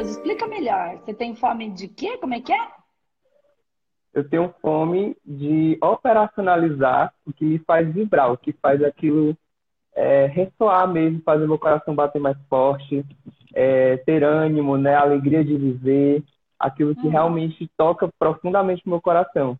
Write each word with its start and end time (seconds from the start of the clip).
Matheus, 0.00 0.10
explica 0.10 0.46
melhor. 0.46 0.96
Você 0.98 1.14
tem 1.14 1.34
fome 1.34 1.70
de 1.70 1.88
quê? 1.88 2.16
Como 2.18 2.34
é 2.34 2.40
que 2.40 2.52
é? 2.52 2.68
Eu 4.12 4.28
tenho 4.28 4.52
fome 4.60 5.16
de 5.24 5.78
operacionalizar 5.80 7.14
o 7.24 7.32
que 7.32 7.44
me 7.44 7.58
faz 7.60 7.92
vibrar, 7.92 8.32
o 8.32 8.36
que 8.36 8.52
faz 8.52 8.82
aquilo 8.82 9.36
é, 9.94 10.26
ressoar 10.26 10.88
mesmo, 10.88 11.22
fazer 11.22 11.46
meu 11.46 11.58
coração 11.58 11.94
bater 11.94 12.20
mais 12.20 12.36
forte, 12.48 13.04
é, 13.54 13.98
ter 13.98 14.24
ânimo, 14.24 14.76
né, 14.76 14.96
alegria 14.96 15.44
de 15.44 15.56
viver, 15.56 16.24
aquilo 16.58 16.94
que 16.94 17.06
uhum. 17.06 17.12
realmente 17.12 17.70
toca 17.76 18.10
profundamente 18.18 18.88
meu 18.88 19.00
coração. 19.00 19.56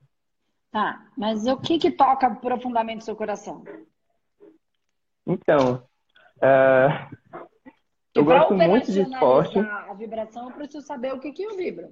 Tá, 0.73 1.05
mas 1.17 1.47
o 1.47 1.57
que 1.57 1.79
que 1.79 1.91
toca 1.91 2.31
profundamente 2.31 3.05
seu 3.05 3.15
coração? 3.15 3.63
Então, 5.27 5.83
é, 6.43 7.09
eu 8.15 8.25
gosto 8.25 8.55
muito 8.55 8.91
de 8.91 9.03
esporte. 9.03 9.59
Vibração, 10.01 10.49
eu 10.49 10.57
preciso 10.57 10.87
saber 10.87 11.13
o 11.13 11.21
que 11.21 11.31
que 11.31 11.43
eu 11.43 11.57
vibro. 11.57 11.89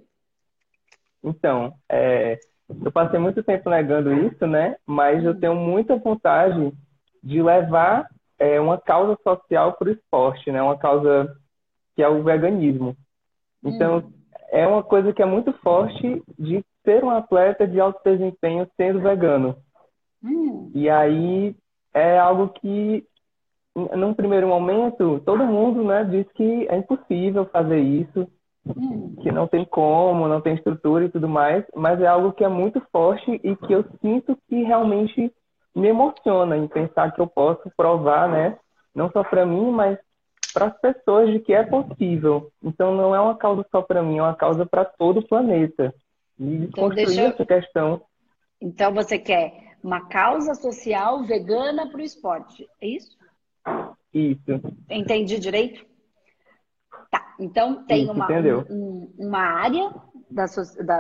Então, 1.23 1.75
é, 1.89 2.39
eu 2.83 2.91
passei 2.91 3.19
muito 3.19 3.43
tempo 3.43 3.69
negando 3.69 4.13
isso, 4.13 4.47
né? 4.47 4.77
Mas 4.87 5.23
eu 5.23 5.39
tenho 5.39 5.55
muita 5.55 5.97
vontade 5.97 6.73
de 7.23 7.43
levar 7.43 8.09
é, 8.39 8.59
uma 8.59 8.79
causa 8.79 9.19
social 9.23 9.75
para 9.75 9.89
o 9.89 9.93
esporte, 9.93 10.51
né? 10.51 10.63
Uma 10.63 10.79
causa 10.79 11.37
que 11.95 12.03
é 12.03 12.09
o 12.09 12.23
veganismo. 12.23 12.97
Então, 13.63 13.99
hum. 13.99 14.13
é 14.51 14.67
uma 14.67 14.83
coisa 14.83 15.13
que 15.13 15.21
é 15.21 15.27
muito 15.27 15.53
forte 15.59 16.23
de 16.39 16.65
ser 16.85 17.05
um 17.05 17.11
atleta 17.11 17.69
de 17.69 17.79
alto 17.79 18.01
desempenho 18.05 18.67
sendo 18.77 19.01
vegano. 19.01 19.57
Hum. 20.25 20.71
E 20.75 20.89
aí 20.89 21.55
é 21.93 22.19
algo 22.19 22.49
que, 22.49 23.05
num 23.97 24.15
primeiro 24.15 24.49
momento, 24.49 25.21
todo 25.25 25.45
mundo 25.45 25.85
né, 25.85 26.05
diz 26.05 26.27
que 26.33 26.67
é 26.69 26.77
impossível 26.77 27.47
fazer 27.47 27.79
isso, 27.79 28.27
hum. 28.67 29.15
que 29.23 29.31
não 29.31 29.47
tem 29.47 29.65
como, 29.65 30.29
não 30.29 30.41
tem 30.41 30.55
estrutura 30.55 31.05
e 31.05 31.11
tudo 31.11 31.29
mais, 31.29 31.65
mas 31.75 32.01
é 32.01 32.07
algo 32.07 32.33
que 32.33 32.45
é 32.45 32.49
muito 32.49 32.81
forte 32.93 33.41
e 33.43 33.57
que 33.57 33.73
eu 33.73 33.85
sinto 34.01 34.37
que 34.49 34.63
realmente 34.63 35.33
me 35.75 35.89
emociona 35.89 36.57
em 36.57 36.67
pensar 36.67 37.13
que 37.13 37.21
eu 37.21 37.27
posso 37.27 37.71
provar, 37.77 38.29
né? 38.29 38.59
Não 38.95 39.11
só 39.11 39.23
para 39.23 39.47
mim, 39.47 39.71
mas 39.71 39.99
para 40.53 40.67
as 40.67 40.81
pessoas 40.81 41.31
de 41.31 41.39
que 41.41 41.53
é 41.53 41.63
possível. 41.63 42.51
Então 42.63 42.95
não 42.95 43.15
é 43.15 43.21
uma 43.21 43.37
causa 43.37 43.65
só 43.71 43.83
para 43.83 44.03
mim, 44.03 44.19
é 44.19 44.23
uma 44.23 44.35
causa 44.35 44.67
para 44.67 44.85
todo 44.85 45.21
o 45.21 45.29
planeta. 45.29 45.95
E 46.39 46.65
então, 46.65 46.89
construir 46.89 47.19
eu... 47.19 47.27
essa 47.29 47.45
questão. 47.45 48.03
Então 48.61 48.93
você 48.93 49.19
quer 49.19 49.69
uma 49.83 50.09
causa 50.09 50.55
social 50.55 51.23
vegana 51.25 51.89
para 51.89 51.99
o 51.99 52.05
esporte, 52.05 52.69
é 52.81 52.87
isso? 52.89 53.18
Isso. 54.13 54.61
Entendi 54.91 55.39
direito? 55.39 55.85
Tá. 57.11 57.35
Então 57.39 57.85
tem 57.85 58.05
isso, 58.05 58.13
uma, 58.13 58.29
um, 58.71 59.15
uma 59.19 59.39
área 59.39 59.95
da, 60.31 60.47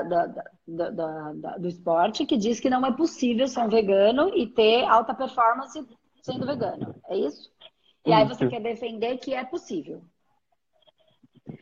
da, 0.02 0.27
da, 0.66 1.56
do 1.58 1.69
esporte 1.69 2.25
que 2.25 2.36
diz 2.36 2.60
que 2.60 2.70
não 2.70 2.84
é 2.84 2.92
possível 2.92 3.47
ser 3.47 3.60
um 3.60 3.69
vegano 3.69 4.30
e 4.34 4.47
ter 4.47 4.84
alta 4.84 5.14
performance 5.14 5.86
sendo 6.22 6.47
vegano. 6.47 6.94
É 7.08 7.16
isso? 7.16 7.50
E 8.06 8.12
aí 8.12 8.27
você 8.27 8.47
quer 8.47 8.60
defender 8.60 9.19
que 9.19 9.34
é 9.34 9.44
possível. 9.44 10.03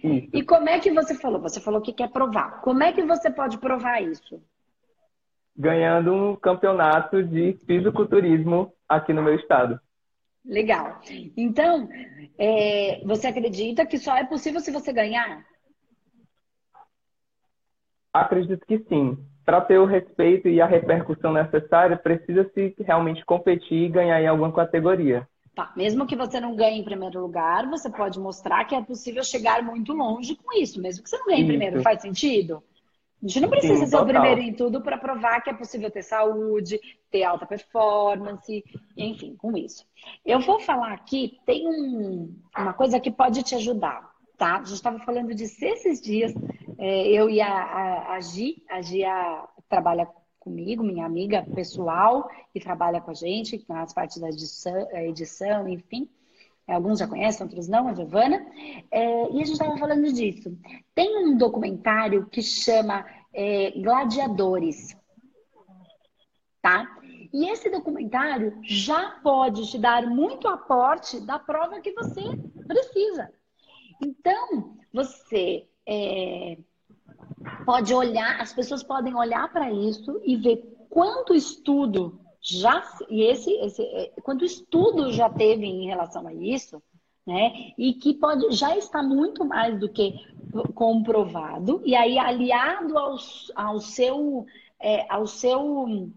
Isso. 0.02 0.30
E 0.32 0.42
como 0.42 0.68
é 0.68 0.78
que 0.78 0.92
você 0.92 1.14
falou? 1.14 1.40
Você 1.40 1.60
falou 1.60 1.80
que 1.80 1.92
quer 1.92 2.10
provar. 2.10 2.60
Como 2.60 2.82
é 2.82 2.92
que 2.92 3.02
você 3.04 3.30
pode 3.30 3.58
provar 3.58 4.00
isso? 4.00 4.42
Ganhando 5.56 6.12
um 6.12 6.36
campeonato 6.36 7.22
de 7.22 7.54
fisiculturismo 7.66 8.72
aqui 8.88 9.12
no 9.12 9.22
meu 9.22 9.34
estado. 9.34 9.80
Legal. 10.46 11.00
Então, 11.36 11.88
é, 12.38 13.02
você 13.04 13.26
acredita 13.26 13.84
que 13.84 13.98
só 13.98 14.16
é 14.16 14.24
possível 14.24 14.60
se 14.60 14.70
você 14.70 14.92
ganhar? 14.92 15.44
Acredito 18.12 18.64
que 18.64 18.78
sim. 18.88 19.18
Para 19.44 19.60
ter 19.60 19.78
o 19.78 19.84
respeito 19.84 20.48
e 20.48 20.60
a 20.60 20.66
repercussão 20.66 21.32
necessária, 21.32 21.96
precisa-se 21.96 22.74
realmente 22.80 23.24
competir 23.24 23.84
e 23.84 23.88
ganhar 23.88 24.20
em 24.20 24.26
alguma 24.26 24.52
categoria. 24.52 25.28
Tá, 25.54 25.72
mesmo 25.76 26.06
que 26.06 26.16
você 26.16 26.38
não 26.38 26.54
ganhe 26.54 26.80
em 26.80 26.84
primeiro 26.84 27.20
lugar, 27.20 27.66
você 27.68 27.90
pode 27.90 28.18
mostrar 28.20 28.64
que 28.64 28.74
é 28.74 28.82
possível 28.82 29.24
chegar 29.24 29.62
muito 29.62 29.92
longe 29.92 30.36
com 30.36 30.52
isso, 30.52 30.80
mesmo 30.80 31.02
que 31.02 31.08
você 31.08 31.18
não 31.18 31.26
ganhe 31.26 31.42
em 31.42 31.46
primeiro. 31.46 31.82
Faz 31.82 32.02
sentido? 32.02 32.62
A 33.26 33.28
gente 33.28 33.40
não 33.40 33.50
precisa 33.50 33.74
Sim, 33.74 33.86
ser 33.86 33.90
total. 33.90 34.04
o 34.04 34.08
primeiro 34.08 34.40
em 34.40 34.52
tudo 34.52 34.80
para 34.80 34.96
provar 34.96 35.40
que 35.40 35.50
é 35.50 35.52
possível 35.52 35.90
ter 35.90 36.02
saúde, 36.02 36.80
ter 37.10 37.24
alta 37.24 37.44
performance, 37.44 38.64
enfim, 38.96 39.34
com 39.34 39.56
isso. 39.56 39.84
Eu 40.24 40.38
vou 40.38 40.60
falar 40.60 40.92
aqui, 40.92 41.40
tem 41.44 41.66
um, 41.66 42.32
uma 42.56 42.72
coisa 42.72 43.00
que 43.00 43.10
pode 43.10 43.42
te 43.42 43.56
ajudar, 43.56 44.08
tá? 44.38 44.58
A 44.58 44.58
gente 44.58 44.74
estava 44.74 45.00
falando 45.00 45.34
disso 45.34 45.64
esses 45.64 46.00
dias, 46.00 46.32
é, 46.78 47.08
eu 47.08 47.28
e 47.28 47.40
a, 47.40 47.48
a, 47.48 48.14
a 48.14 48.20
Gi, 48.20 48.62
a 48.70 48.80
Gi 48.80 49.04
a, 49.04 49.48
trabalha 49.68 50.08
comigo, 50.38 50.84
minha 50.84 51.04
amiga 51.04 51.44
pessoal, 51.52 52.30
e 52.54 52.60
trabalha 52.60 53.00
com 53.00 53.10
a 53.10 53.14
gente 53.14 53.64
nas 53.68 53.92
partes 53.92 54.18
da 54.18 54.28
edição, 54.28 54.88
edição 54.92 55.68
enfim. 55.68 56.08
Alguns 56.68 56.98
já 56.98 57.06
conhecem, 57.06 57.44
outros 57.44 57.68
não, 57.68 57.86
a 57.86 57.94
Giovana. 57.94 58.44
É, 58.90 59.30
e 59.30 59.36
a 59.36 59.44
gente 59.44 59.52
estava 59.52 59.76
falando 59.76 60.12
disso. 60.12 60.56
Tem 60.94 61.24
um 61.24 61.36
documentário 61.36 62.26
que 62.26 62.42
chama 62.42 63.06
é, 63.36 63.70
Gladiadores. 63.72 64.96
Tá? 66.62 66.98
E 67.32 67.50
esse 67.50 67.70
documentário 67.70 68.58
já 68.62 69.20
pode 69.22 69.70
te 69.70 69.78
dar 69.78 70.06
muito 70.06 70.48
aporte 70.48 71.20
da 71.20 71.38
prova 71.38 71.80
que 71.80 71.92
você 71.92 72.22
precisa. 72.66 73.30
Então, 74.02 74.76
você 74.92 75.68
é, 75.86 76.58
pode 77.64 77.92
olhar, 77.94 78.40
as 78.40 78.52
pessoas 78.52 78.82
podem 78.82 79.14
olhar 79.14 79.52
para 79.52 79.70
isso 79.70 80.20
e 80.24 80.36
ver 80.36 80.56
quanto 80.88 81.34
estudo 81.34 82.18
já 82.40 82.82
e 83.08 83.22
esse, 83.22 83.50
esse 83.54 83.82
é, 83.82 84.12
quanto 84.22 84.44
estudo 84.44 85.12
já 85.12 85.28
teve 85.28 85.66
em 85.66 85.86
relação 85.86 86.26
a 86.26 86.32
isso, 86.32 86.80
né? 87.26 87.72
E 87.76 87.94
que 87.94 88.14
pode 88.14 88.52
já 88.52 88.76
está 88.76 89.02
muito 89.02 89.44
mais 89.44 89.78
do 89.80 89.88
que 89.88 90.14
comprovado 90.72 91.82
e 91.84 91.94
aí 91.94 92.18
aliado 92.18 92.98
ao, 92.98 93.16
ao 93.54 93.80
seu 93.80 94.46
é, 94.80 95.06
ao 95.08 95.26
seu 95.26 96.10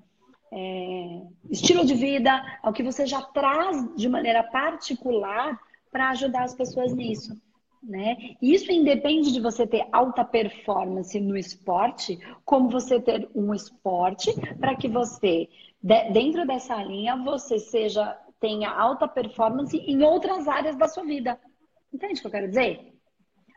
é, 0.51 1.21
estilo 1.49 1.85
de 1.85 1.93
vida, 1.93 2.41
ao 2.61 2.73
que 2.73 2.83
você 2.83 3.05
já 3.05 3.21
traz 3.21 3.95
de 3.95 4.09
maneira 4.09 4.43
particular 4.43 5.57
para 5.91 6.09
ajudar 6.09 6.43
as 6.43 6.53
pessoas 6.53 6.93
nisso 6.93 7.33
né? 7.81 8.35
Isso 8.41 8.71
independe 8.71 9.31
de 9.31 9.39
você 9.39 9.65
ter 9.65 9.87
alta 9.91 10.23
performance 10.23 11.19
no 11.19 11.37
esporte, 11.37 12.19
como 12.43 12.69
você 12.69 12.99
ter 12.99 13.29
um 13.33 13.53
esporte 13.53 14.33
para 14.57 14.75
que 14.75 14.87
você, 14.87 15.47
dentro 15.81 16.45
dessa 16.45 16.81
linha, 16.83 17.15
você 17.17 17.57
seja 17.57 18.17
tenha 18.39 18.69
alta 18.69 19.05
performance 19.05 19.75
em 19.77 20.01
outras 20.01 20.47
áreas 20.47 20.77
da 20.77 20.87
sua 20.87 21.03
vida. 21.03 21.37
Entende 21.93 22.19
o 22.19 22.21
que 22.21 22.27
eu 22.27 22.31
quero 22.31 22.47
dizer? 22.47 22.93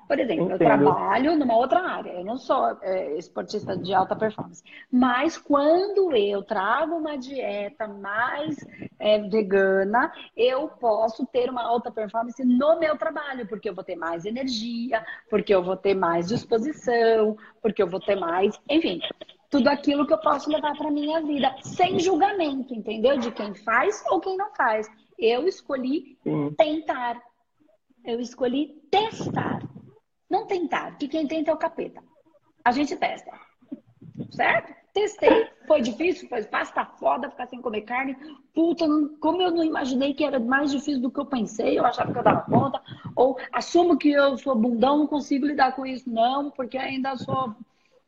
Por 0.06 0.18
exemplo, 0.18 0.44
Entendo. 0.44 0.52
eu 0.52 0.58
trabalho 0.58 1.36
numa 1.36 1.56
outra 1.56 1.80
área, 1.80 2.10
eu 2.10 2.24
não 2.24 2.36
sou 2.36 2.76
é, 2.82 3.16
esportista 3.16 3.76
de 3.76 3.94
alta 3.94 4.14
performance, 4.14 4.62
mas 4.90 5.38
quando 5.38 6.14
eu 6.14 6.42
trago 6.42 6.96
uma 6.96 7.16
dieta 7.16 7.88
mais 7.88 8.56
é, 8.98 9.18
vegana, 9.20 10.12
eu 10.36 10.68
posso 10.68 11.24
ter 11.26 11.48
uma 11.48 11.62
alta 11.62 11.90
performance 11.90 12.44
no 12.44 12.78
meu 12.78 12.96
trabalho, 12.96 13.46
porque 13.46 13.68
eu 13.68 13.74
vou 13.74 13.84
ter 13.84 13.96
mais 13.96 14.24
energia, 14.24 15.04
porque 15.30 15.54
eu 15.54 15.62
vou 15.62 15.76
ter 15.76 15.94
mais 15.94 16.28
disposição, 16.28 17.36
porque 17.60 17.82
eu 17.82 17.88
vou 17.88 18.00
ter 18.00 18.16
mais, 18.16 18.60
enfim, 18.68 19.00
tudo 19.52 19.68
aquilo 19.68 20.06
que 20.06 20.14
eu 20.14 20.18
posso 20.18 20.50
levar 20.50 20.74
para 20.76 20.90
minha 20.90 21.20
vida, 21.20 21.54
sem 21.62 21.98
julgamento, 21.98 22.74
entendeu? 22.74 23.18
De 23.18 23.30
quem 23.30 23.54
faz 23.54 24.02
ou 24.10 24.18
quem 24.18 24.36
não 24.36 24.50
faz. 24.54 24.90
Eu 25.18 25.46
escolhi 25.46 26.18
tentar. 26.56 27.20
Eu 28.04 28.18
escolhi 28.18 28.80
testar. 28.90 29.60
Não 30.32 30.46
tentar, 30.46 30.96
que 30.96 31.06
quem 31.08 31.26
tenta 31.26 31.50
é 31.50 31.54
o 31.54 31.58
capeta. 31.58 32.02
A 32.64 32.72
gente 32.72 32.96
testa. 32.96 33.30
Certo? 34.30 34.72
Testei. 34.94 35.50
Foi 35.66 35.82
difícil? 35.82 36.26
Foi 36.26 36.42
fácil, 36.44 36.74
tá 36.74 36.86
foda 36.86 37.28
ficar 37.28 37.46
sem 37.48 37.60
comer 37.60 37.82
carne. 37.82 38.16
Puta, 38.54 38.86
como 39.20 39.42
eu 39.42 39.50
não 39.50 39.62
imaginei 39.62 40.14
que 40.14 40.24
era 40.24 40.40
mais 40.40 40.70
difícil 40.70 41.02
do 41.02 41.10
que 41.10 41.20
eu 41.20 41.26
pensei, 41.26 41.78
eu 41.78 41.84
achava 41.84 42.10
que 42.10 42.18
eu 42.18 42.22
dava 42.22 42.50
conta. 42.50 42.80
Ou 43.14 43.38
assumo 43.52 43.98
que 43.98 44.10
eu 44.10 44.38
sou 44.38 44.56
bundão, 44.56 45.00
não 45.00 45.06
consigo 45.06 45.44
lidar 45.44 45.76
com 45.76 45.84
isso, 45.84 46.08
não, 46.08 46.50
porque 46.50 46.78
ainda 46.78 47.14
sou. 47.14 47.54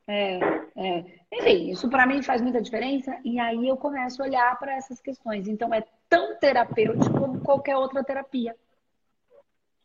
É, 0.07 0.39
é. 0.77 1.05
Enfim, 1.31 1.73
isso 1.73 1.91
para 1.91 2.07
mim 2.07 2.23
faz 2.23 2.41
muita 2.41 2.63
diferença. 2.63 3.19
E 3.23 3.39
aí 3.39 3.69
eu 3.69 3.77
começo 3.77 4.23
a 4.23 4.25
olhar 4.25 4.59
para 4.59 4.75
essas 4.75 4.99
questões. 4.99 5.47
Então 5.47 5.75
é 5.75 5.85
tão 6.09 6.39
terapêutico 6.39 7.19
como 7.19 7.41
qualquer 7.41 7.77
outra 7.77 8.03
terapia. 8.03 8.57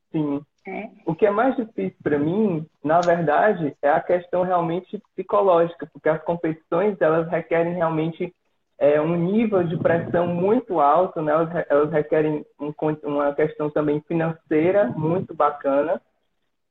Sim. 0.09 0.41
É. 0.67 0.89
O 1.05 1.15
que 1.15 1.25
é 1.25 1.31
mais 1.31 1.55
difícil 1.55 1.97
para 2.03 2.19
mim, 2.19 2.65
na 2.83 2.99
verdade, 3.01 3.75
é 3.81 3.89
a 3.89 3.99
questão 3.99 4.43
realmente 4.43 5.01
psicológica, 5.15 5.87
porque 5.91 6.09
as 6.09 6.21
competições 6.23 6.99
elas 6.99 7.27
requerem 7.29 7.73
realmente 7.73 8.33
é, 8.77 8.99
um 9.01 9.15
nível 9.15 9.63
de 9.63 9.77
pressão 9.77 10.27
muito 10.27 10.79
alto, 10.79 11.21
né? 11.21 11.31
Elas, 11.31 11.65
elas 11.69 11.91
requerem 11.91 12.45
um, 12.59 12.73
uma 13.03 13.33
questão 13.33 13.69
também 13.69 14.01
financeira 14.01 14.85
muito 14.95 15.33
bacana. 15.33 16.01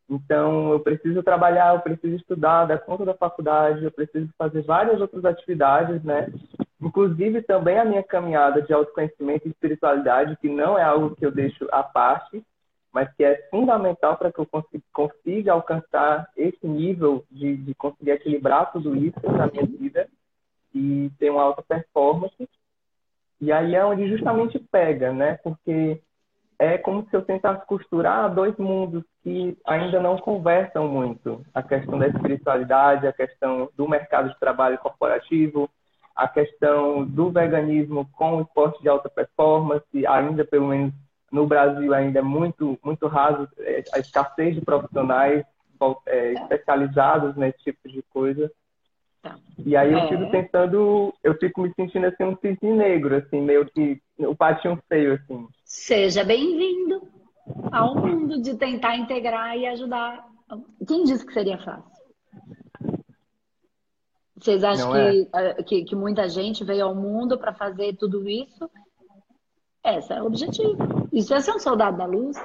Então, 0.09 0.73
eu 0.73 0.81
preciso 0.81 1.23
trabalhar, 1.23 1.75
eu 1.75 1.81
preciso 1.81 2.17
estudar, 2.17 2.65
dar 2.65 2.79
conta 2.79 3.05
da 3.05 3.13
faculdade, 3.13 3.85
eu 3.85 3.91
preciso 3.91 4.31
fazer 4.39 4.63
várias 4.63 5.01
outras 5.03 5.23
atividades, 5.27 6.03
né? 6.03 6.33
Inclusive, 6.81 7.43
também 7.43 7.79
a 7.79 7.85
minha 7.85 8.03
caminhada 8.03 8.63
de 8.63 8.73
autoconhecimento 8.73 9.47
e 9.47 9.51
espiritualidade, 9.51 10.39
que 10.41 10.49
não 10.49 10.79
é 10.79 10.83
algo 10.83 11.15
que 11.15 11.27
eu 11.27 11.31
deixo 11.31 11.69
à 11.71 11.83
parte, 11.83 12.43
mas 12.93 13.13
que 13.15 13.25
é 13.25 13.49
fundamental 13.51 14.17
para 14.17 14.33
que 14.33 14.41
eu 14.41 14.49
consiga, 14.93 15.53
alcançar 15.53 16.29
esse 16.37 16.67
nível 16.67 17.25
de, 17.31 17.57
de, 17.57 17.75
conseguir 17.75 18.13
equilibrar 18.13 18.73
tudo 18.73 18.97
isso 18.97 19.21
na 19.25 19.47
minha 19.47 19.67
vida 19.67 20.09
e 20.75 21.11
ter 21.19 21.31
uma 21.31 21.43
alta 21.43 21.63
performance. 21.63 22.49
E 23.41 23.53
aí 23.53 23.75
é 23.75 23.85
onde 23.85 24.09
justamente 24.09 24.59
pega, 24.59 25.13
né? 25.13 25.39
Porque 25.45 26.01
é 26.59 26.77
como 26.77 27.07
se 27.09 27.15
eu 27.15 27.23
tentasse 27.23 27.65
costurar 27.67 28.35
dois 28.35 28.57
mundos 28.57 29.05
que 29.23 29.57
ainda 29.65 30.01
não 30.01 30.19
conversam 30.19 30.89
muito. 30.89 31.45
A 31.55 31.63
questão 31.63 31.99
da 31.99 32.09
espiritualidade, 32.09 33.07
a 33.07 33.13
questão 33.13 33.71
do 33.77 33.89
mercado 33.89 34.31
de 34.31 34.41
trabalho 34.41 34.79
corporativo, 34.79 35.71
a 36.17 36.27
questão 36.27 37.07
do 37.07 37.31
veganismo 37.31 38.09
com 38.13 38.39
o 38.39 38.43
esporte 38.43 38.83
de 38.83 38.89
alta 38.89 39.09
performance, 39.09 40.05
ainda 40.05 40.45
pelo 40.45 40.67
menos 40.67 40.93
no 41.31 41.47
Brasil 41.47 41.93
ainda 41.93 42.21
é 42.21 42.23
muito, 42.23 42.79
muito 42.83 43.07
raso 43.07 43.49
é, 43.59 43.85
a 43.93 43.99
escassez 43.99 44.55
de 44.55 44.61
profissionais 44.61 45.45
é, 46.07 46.35
tá. 46.35 46.43
especializados 46.43 47.37
nesse 47.37 47.59
tipo 47.59 47.89
de 47.89 48.03
coisa. 48.11 48.51
Tá. 49.23 49.37
E 49.59 49.77
aí 49.77 49.93
eu 49.93 49.99
é. 49.99 50.09
fico 50.09 50.31
tentando, 50.31 51.15
eu 51.23 51.35
fico 51.39 51.63
me 51.63 51.73
sentindo 51.75 52.07
assim 52.07 52.25
um 52.25 52.37
cisne 52.37 52.73
negro, 52.73 53.17
assim, 53.17 53.41
meio 53.41 53.67
que 53.67 54.01
o 54.19 54.35
patinho 54.35 54.81
feio, 54.89 55.15
assim. 55.15 55.47
Seja 55.65 56.25
bem-vindo 56.25 57.03
ao 57.73 57.95
mundo 57.95 58.41
de 58.41 58.57
tentar 58.57 58.97
integrar 58.97 59.57
e 59.57 59.67
ajudar. 59.67 60.27
Quem 60.87 61.05
disse 61.05 61.27
que 61.27 61.33
seria 61.33 61.59
fácil? 61.59 61.99
Vocês 64.37 64.63
acham 64.63 64.93
que, 64.93 65.29
é. 65.35 65.63
que, 65.65 65.85
que 65.85 65.97
muita 65.97 66.29
gente 66.29 66.65
veio 66.65 66.87
ao 66.87 66.95
mundo 66.95 67.37
para 67.37 67.53
fazer 67.53 67.97
tudo 67.97 68.29
isso 68.29 68.71
esse 69.85 70.13
é 70.13 70.23
o 70.23 70.27
objetivo. 70.27 70.77
Isso 71.13 71.35
é 71.35 71.41
ser 71.41 71.53
um 71.53 71.59
soldado 71.59 71.97
da 71.97 72.07
luz. 72.07 72.37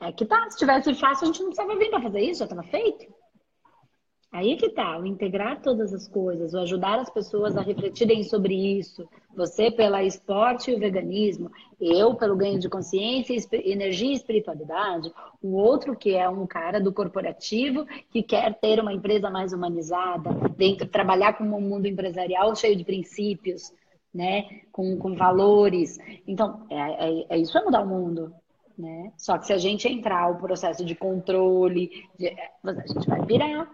É 0.00 0.12
que 0.12 0.24
tá. 0.24 0.48
Se 0.50 0.58
tivesse 0.58 0.94
fácil, 0.94 1.24
a 1.24 1.26
gente 1.26 1.40
não 1.40 1.48
precisava 1.48 1.78
vir 1.78 1.90
para 1.90 2.02
fazer 2.02 2.20
isso, 2.20 2.40
já 2.40 2.44
estava 2.44 2.62
feito. 2.64 3.06
Aí 4.34 4.56
que 4.56 4.68
tá, 4.70 4.98
o 4.98 5.06
integrar 5.06 5.62
todas 5.62 5.94
as 5.94 6.08
coisas, 6.08 6.52
o 6.52 6.58
ajudar 6.58 6.98
as 6.98 7.08
pessoas 7.08 7.56
a 7.56 7.60
refletirem 7.60 8.24
sobre 8.24 8.52
isso. 8.52 9.08
Você 9.36 9.70
pela 9.70 10.02
esporte 10.02 10.72
e 10.72 10.74
o 10.74 10.78
veganismo, 10.80 11.52
eu 11.80 12.16
pelo 12.16 12.34
ganho 12.34 12.58
de 12.58 12.68
consciência, 12.68 13.32
energia 13.52 14.10
e 14.10 14.16
espiritualidade, 14.16 15.12
o 15.40 15.54
outro 15.54 15.94
que 15.94 16.16
é 16.16 16.28
um 16.28 16.48
cara 16.48 16.80
do 16.80 16.92
corporativo 16.92 17.86
que 18.10 18.24
quer 18.24 18.58
ter 18.58 18.80
uma 18.80 18.92
empresa 18.92 19.30
mais 19.30 19.52
humanizada, 19.52 20.30
dentro 20.56 20.88
trabalhar 20.88 21.38
com 21.38 21.44
um 21.44 21.60
mundo 21.60 21.86
empresarial 21.86 22.56
cheio 22.56 22.74
de 22.74 22.82
princípios, 22.82 23.72
né, 24.14 24.60
com, 24.70 24.96
com 24.98 25.16
valores. 25.16 25.98
Então, 26.26 26.66
é, 26.70 26.76
é, 26.76 27.26
é 27.30 27.38
isso 27.38 27.58
é 27.58 27.64
mudar 27.64 27.82
o 27.82 27.88
mundo. 27.88 28.32
Né? 28.78 29.12
Só 29.16 29.38
que 29.38 29.46
se 29.46 29.52
a 29.52 29.58
gente 29.58 29.88
entrar 29.88 30.30
o 30.30 30.38
processo 30.38 30.84
de 30.84 30.94
controle, 30.94 31.90
de, 32.18 32.28
a 32.64 32.86
gente 32.86 33.08
vai 33.08 33.24
virar 33.24 33.68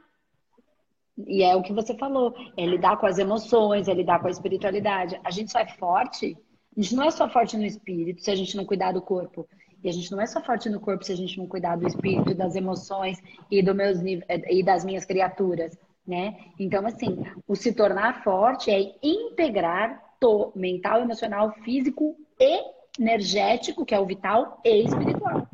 e 1.27 1.43
é 1.43 1.55
o 1.55 1.63
que 1.63 1.73
você 1.73 1.95
falou, 1.95 2.35
é 2.57 2.65
lidar 2.65 2.97
com 2.97 3.07
as 3.07 3.19
emoções, 3.19 3.89
é 3.89 3.95
lidar 3.95 4.21
com 4.21 4.29
a 4.29 4.31
espiritualidade. 4.31 5.21
A 5.25 5.31
gente 5.31 5.51
só 5.51 5.59
é 5.59 5.67
forte, 5.67 6.37
a 6.77 6.81
gente 6.81 6.95
não 6.95 7.05
é 7.05 7.11
só 7.11 7.29
forte 7.29 7.57
no 7.57 7.65
espírito 7.65 8.23
se 8.23 8.31
a 8.31 8.35
gente 8.35 8.57
não 8.57 8.65
cuidar 8.65 8.93
do 8.93 9.03
corpo. 9.03 9.47
E 9.83 9.89
a 9.89 9.93
gente 9.93 10.11
não 10.13 10.21
é 10.21 10.27
só 10.27 10.43
forte 10.43 10.69
no 10.69 10.79
corpo 10.79 11.05
se 11.05 11.13
a 11.13 11.17
gente 11.17 11.39
não 11.39 11.47
cuidar 11.47 11.77
do 11.77 11.87
espírito, 11.87 12.35
das 12.35 12.55
emoções 12.55 13.19
e, 13.51 13.63
do 13.63 13.75
meus, 13.75 13.99
e 14.03 14.63
das 14.63 14.85
minhas 14.85 15.07
criaturas, 15.07 15.77
né? 16.07 16.37
Então, 16.59 16.87
assim, 16.87 17.19
o 17.49 17.57
se 17.57 17.73
tornar 17.73 18.23
forte 18.23 18.71
é 18.71 18.95
integrar 19.03 20.10
to 20.21 20.53
mental, 20.55 21.01
emocional, 21.01 21.53
físico 21.65 22.17
e 22.39 22.61
energético, 22.99 23.85
que 23.85 23.95
é 23.95 23.99
o 23.99 24.07
vital, 24.07 24.61
e 24.65 24.85
espiritual. 24.85 25.49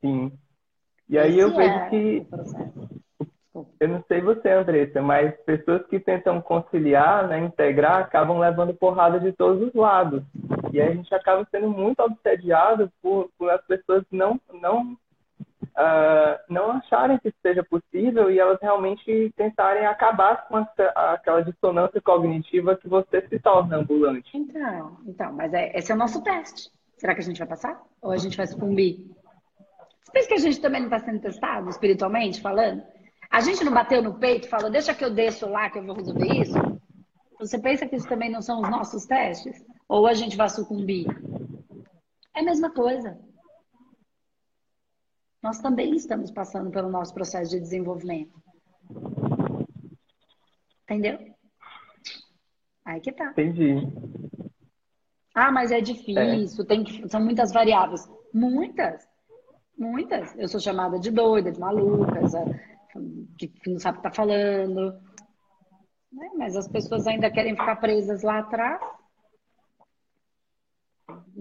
Sim. 0.00 0.32
E 1.08 1.18
aí 1.18 1.38
Esse 1.38 1.40
eu 1.40 1.54
vejo 1.54 1.74
é 1.74 1.90
que 1.90 2.26
eu 3.80 3.88
não 3.88 4.04
sei 4.06 4.20
você, 4.20 4.50
Andressa, 4.50 5.00
mas 5.00 5.34
pessoas 5.44 5.86
que 5.86 5.98
tentam 5.98 6.42
conciliar, 6.42 7.26
né, 7.28 7.38
integrar, 7.38 8.00
acabam 8.00 8.38
levando 8.38 8.74
porrada 8.74 9.18
de 9.18 9.32
todos 9.32 9.66
os 9.66 9.74
lados. 9.74 10.22
E 10.72 10.80
aí 10.80 10.88
a 10.88 10.94
gente 10.94 11.14
acaba 11.14 11.46
sendo 11.50 11.70
muito 11.70 12.00
obsediado 12.00 12.92
por, 13.00 13.30
por 13.38 13.50
as 13.50 13.64
pessoas 13.66 14.04
não, 14.10 14.38
não, 14.60 14.96
uh, 15.76 16.38
não 16.48 16.72
acharem 16.72 17.18
que 17.18 17.28
isso 17.28 17.38
seja 17.42 17.62
possível 17.62 18.30
e 18.30 18.38
elas 18.38 18.58
realmente 18.60 19.32
tentarem 19.36 19.86
acabar 19.86 20.48
com 20.48 20.58
essa, 20.58 20.88
aquela 21.12 21.42
dissonância 21.42 22.00
cognitiva 22.00 22.76
que 22.76 22.88
você 22.88 23.26
se 23.28 23.38
torna 23.38 23.76
ambulante. 23.76 24.36
Então, 24.36 24.96
então 25.06 25.32
mas 25.32 25.52
é, 25.52 25.76
esse 25.76 25.92
é 25.92 25.94
o 25.94 25.98
nosso 25.98 26.22
teste. 26.22 26.70
Será 26.96 27.14
que 27.14 27.20
a 27.20 27.24
gente 27.24 27.38
vai 27.38 27.48
passar? 27.48 27.80
Ou 28.00 28.10
a 28.10 28.16
gente 28.16 28.36
vai 28.36 28.46
sucumbir? 28.46 29.04
Você 30.02 30.12
pensa 30.12 30.28
que 30.28 30.34
a 30.34 30.38
gente 30.38 30.60
também 30.60 30.80
não 30.80 30.88
está 30.88 30.98
sendo 30.98 31.20
testado, 31.20 31.68
espiritualmente 31.68 32.40
falando? 32.40 32.82
A 33.30 33.40
gente 33.40 33.64
não 33.64 33.72
bateu 33.74 34.02
no 34.02 34.18
peito 34.18 34.46
e 34.46 34.50
falou, 34.50 34.70
deixa 34.70 34.94
que 34.94 35.04
eu 35.04 35.10
desço 35.10 35.48
lá 35.48 35.68
que 35.68 35.78
eu 35.78 35.84
vou 35.84 35.96
resolver 35.96 36.32
isso? 36.32 36.56
Você 37.38 37.58
pensa 37.58 37.86
que 37.86 37.96
isso 37.96 38.08
também 38.08 38.30
não 38.30 38.40
são 38.40 38.62
os 38.62 38.70
nossos 38.70 39.04
testes? 39.04 39.62
Ou 39.86 40.06
a 40.06 40.14
gente 40.14 40.36
vai 40.36 40.48
sucumbir? 40.48 41.06
É 42.34 42.40
a 42.40 42.44
mesma 42.44 42.70
coisa. 42.70 43.18
Nós 45.46 45.60
também 45.60 45.94
estamos 45.94 46.32
passando 46.32 46.72
pelo 46.72 46.90
nosso 46.90 47.14
processo 47.14 47.52
de 47.52 47.60
desenvolvimento. 47.60 48.34
Entendeu? 50.82 51.20
Aí 52.84 53.00
que 53.00 53.12
tá. 53.12 53.30
Entendi. 53.30 53.76
Ah, 55.32 55.52
mas 55.52 55.70
é 55.70 55.80
difícil, 55.80 56.64
é. 56.64 56.66
Tem 56.66 56.82
que, 56.82 57.08
são 57.08 57.20
muitas 57.20 57.52
variáveis. 57.52 58.10
Muitas. 58.34 59.08
Muitas. 59.78 60.36
Eu 60.36 60.48
sou 60.48 60.58
chamada 60.58 60.98
de 60.98 61.12
doida, 61.12 61.52
de 61.52 61.60
maluca 61.60 62.18
que, 63.38 63.52
não 63.68 63.78
sabe 63.78 63.98
o 63.98 64.02
que 64.02 64.08
está 64.08 64.16
falando. 64.16 65.00
Né? 66.12 66.28
Mas 66.36 66.56
as 66.56 66.66
pessoas 66.66 67.06
ainda 67.06 67.30
querem 67.30 67.54
ficar 67.54 67.76
presas 67.76 68.24
lá 68.24 68.40
atrás. 68.40 68.80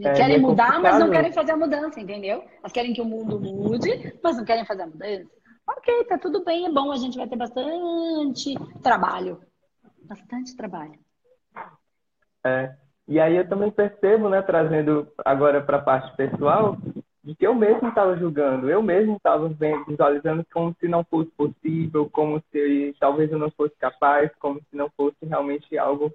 É, 0.04 0.14
querem 0.14 0.40
mudar, 0.40 0.82
mas 0.82 1.00
não 1.00 1.10
querem 1.10 1.32
fazer 1.32 1.54
a 1.54 1.58
mudança, 1.58 2.00
entendeu? 2.00 2.44
Elas 2.60 2.72
querem 2.72 2.94
que 2.94 3.02
o 3.02 3.06
mundo 3.06 3.40
mude, 3.40 4.14
mas 4.22 4.36
não 4.38 4.44
querem 4.44 4.66
fazer 4.66 4.84
a 4.84 4.88
mudança. 4.88 5.30
Ok, 5.68 6.04
tá 6.06 6.18
tudo 6.18 6.44
bem, 6.44 6.66
é 6.66 6.72
bom, 6.72 6.92
a 6.92 6.98
gente 6.98 7.18
vai 7.18 7.28
ter 7.28 7.38
bastante 7.38 8.56
trabalho. 8.84 9.40
Bastante 10.04 10.56
trabalho. 10.56 11.00
É. 12.46 12.75
E 13.08 13.20
aí 13.20 13.36
eu 13.36 13.48
também 13.48 13.72
percebo, 13.72 14.30
né, 14.30 14.42
trazendo 14.42 15.08
agora 15.24 15.62
para 15.62 15.78
a 15.78 15.82
parte 15.82 16.16
pessoal, 16.16 16.78
de 17.24 17.36
que 17.36 17.46
eu 17.46 17.56
mesmo 17.56 17.88
estava 17.88 18.16
julgando, 18.18 18.70
eu 18.70 18.84
mesmo 18.84 19.16
estava 19.16 19.50
visualizando 19.88 20.46
como 20.54 20.75
se 20.80 20.88
não 20.88 21.04
fosse 21.04 21.32
possível, 21.32 22.08
como 22.12 22.42
se 22.52 22.96
talvez 23.00 23.32
eu 23.32 23.40
não 23.40 23.50
fosse 23.52 23.75
capaz, 23.78 24.32
como 24.40 24.60
se 24.60 24.75
não 24.75 24.90
fosse 24.96 25.18
realmente 25.24 25.78
algo 25.78 26.14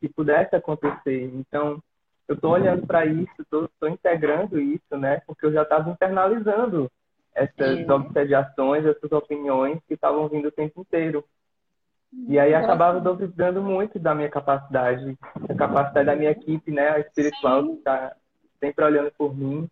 que 0.00 0.08
pudesse 0.08 0.54
acontecer. 0.54 1.32
Então, 1.34 1.82
eu 2.28 2.34
estou 2.34 2.52
olhando 2.52 2.86
para 2.86 3.06
isso, 3.06 3.30
estou 3.40 3.88
integrando 3.88 4.60
isso, 4.60 4.96
né? 4.96 5.20
Porque 5.26 5.46
eu 5.46 5.52
já 5.52 5.62
estava 5.62 5.90
internalizando 5.90 6.90
essas 7.34 7.80
é. 7.80 7.92
obsediações, 7.92 8.84
essas 8.84 9.12
opiniões 9.12 9.78
que 9.86 9.94
estavam 9.94 10.28
vindo 10.28 10.48
o 10.48 10.52
tempo 10.52 10.80
inteiro. 10.80 11.24
E 12.28 12.38
aí 12.38 12.54
acabava 12.54 12.98
duvidando 13.00 13.62
muito 13.62 13.98
da 13.98 14.14
minha 14.14 14.30
capacidade, 14.30 15.18
da 15.46 15.54
capacidade 15.54 16.06
da 16.06 16.16
minha 16.16 16.30
equipe, 16.30 16.70
né? 16.70 16.88
A 16.88 16.98
espiritual 17.00 17.62
Sim. 17.62 17.72
que 17.72 17.78
está 17.78 18.16
sempre 18.58 18.84
olhando 18.84 19.12
por 19.12 19.36
mim. 19.36 19.68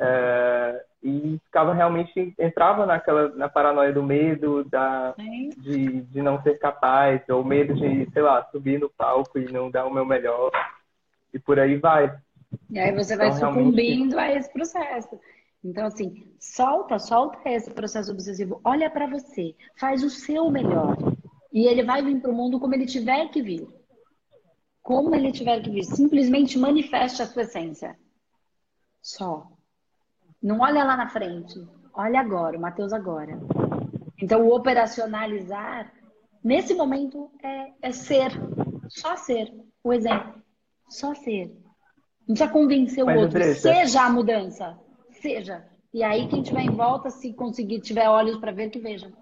É, 0.00 0.84
e 1.02 1.38
ficava 1.44 1.72
realmente 1.74 2.34
entrava 2.38 2.86
naquela 2.86 3.28
na 3.28 3.48
paranoia 3.48 3.92
do 3.92 4.02
medo 4.02 4.64
da 4.64 5.14
de, 5.58 6.00
de 6.00 6.22
não 6.22 6.42
ser 6.42 6.58
capaz 6.58 7.22
ou 7.28 7.44
medo 7.44 7.74
de 7.74 8.10
sei 8.10 8.22
lá 8.22 8.42
subir 8.50 8.80
no 8.80 8.90
palco 8.90 9.38
e 9.38 9.50
não 9.52 9.70
dar 9.70 9.86
o 9.86 9.92
meu 9.92 10.04
melhor 10.04 10.50
e 11.34 11.38
por 11.38 11.58
aí 11.58 11.76
vai. 11.76 12.16
E 12.70 12.78
aí 12.78 12.92
você 12.92 13.16
vai 13.16 13.28
então, 13.28 13.52
sucumbindo 13.52 14.16
realmente... 14.16 14.36
a 14.36 14.38
esse 14.38 14.52
processo. 14.52 15.20
Então 15.62 15.86
assim 15.86 16.32
solta 16.38 16.98
solta 16.98 17.38
esse 17.50 17.70
processo 17.70 18.12
obsessivo. 18.12 18.60
Olha 18.64 18.88
para 18.88 19.06
você 19.06 19.54
faz 19.76 20.02
o 20.02 20.08
seu 20.10 20.50
melhor. 20.50 20.96
E 21.52 21.66
ele 21.66 21.82
vai 21.82 22.02
vir 22.02 22.20
para 22.20 22.30
o 22.30 22.34
mundo 22.34 22.58
como 22.58 22.74
ele 22.74 22.86
tiver 22.86 23.28
que 23.28 23.42
vir. 23.42 23.66
Como 24.82 25.14
ele 25.14 25.32
tiver 25.32 25.60
que 25.62 25.70
vir. 25.70 25.84
Simplesmente 25.84 26.58
manifeste 26.58 27.22
a 27.22 27.26
sua 27.26 27.42
essência. 27.42 27.96
Só. 29.00 29.46
Não 30.42 30.60
olha 30.60 30.84
lá 30.84 30.96
na 30.96 31.08
frente, 31.08 31.58
olha 31.94 32.20
agora, 32.20 32.58
o 32.58 32.60
Mateus 32.60 32.92
agora. 32.92 33.38
Então, 34.20 34.46
o 34.46 34.54
operacionalizar, 34.54 35.90
nesse 36.42 36.74
momento, 36.74 37.30
é, 37.42 37.72
é 37.80 37.92
ser, 37.92 38.30
só 38.88 39.16
ser 39.16 39.50
o 39.82 39.92
exemplo, 39.92 40.42
só 40.88 41.14
ser. 41.14 41.48
Não 42.26 42.34
precisa 42.34 42.48
convencer 42.48 43.02
o 43.02 43.06
Mas, 43.06 43.22
outro. 43.22 43.38
Andressa... 43.38 43.72
Seja 43.72 44.02
a 44.02 44.10
mudança. 44.10 44.78
Seja. 45.10 45.64
E 45.92 46.02
aí, 46.02 46.26
quem 46.28 46.42
tiver 46.42 46.62
em 46.62 46.74
volta, 46.74 47.10
se 47.10 47.32
conseguir, 47.34 47.80
tiver 47.80 48.08
olhos 48.08 48.38
para 48.38 48.52
ver, 48.52 48.70
que 48.70 48.78
veja. 48.78 49.12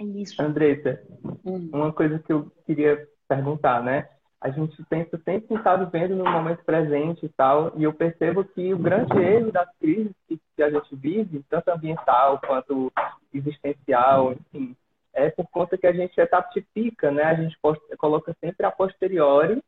É 0.00 0.04
isso. 0.04 0.40
Andressa, 0.40 1.02
hum. 1.44 1.68
uma 1.72 1.92
coisa 1.92 2.18
que 2.20 2.32
eu 2.32 2.50
queria 2.64 3.06
perguntar, 3.28 3.82
né? 3.82 4.08
A 4.40 4.50
gente 4.50 4.80
pensa 4.84 5.20
sempre 5.24 5.52
em 5.52 5.58
estar 5.58 5.76
vivendo 5.76 6.14
no 6.14 6.24
momento 6.24 6.64
presente 6.64 7.26
e 7.26 7.28
tal, 7.28 7.72
e 7.76 7.82
eu 7.82 7.92
percebo 7.92 8.44
que 8.44 8.72
o 8.72 8.78
grande 8.78 9.18
erro 9.18 9.50
das 9.50 9.68
crises 9.80 10.14
que 10.26 10.62
a 10.62 10.70
gente 10.70 10.94
vive, 10.94 11.44
tanto 11.50 11.68
ambiental 11.70 12.40
quanto 12.46 12.92
existencial, 13.34 14.32
enfim, 14.32 14.76
é 15.12 15.30
por 15.30 15.48
conta 15.48 15.76
que 15.76 15.86
a 15.86 15.92
gente 15.92 16.18
etatifica, 16.20 17.10
né? 17.10 17.24
A 17.24 17.34
gente 17.34 17.58
coloca 17.98 18.34
sempre 18.40 18.64
a 18.64 18.70
posteriori 18.70 19.60